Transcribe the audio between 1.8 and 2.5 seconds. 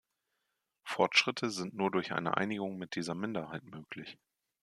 durch eine